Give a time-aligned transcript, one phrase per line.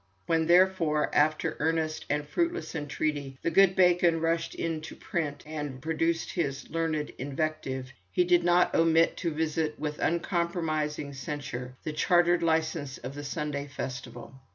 [0.25, 6.31] When, therefore, after earnest and fruitless entreaty, the good Becon rushed into print and produced
[6.31, 12.97] his learned 'Invective,' he did not omit to visit with uncompromising censure the chartered licence
[12.97, 14.33] of this Sunday festival.